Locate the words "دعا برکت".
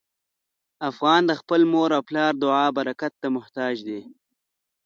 2.43-3.13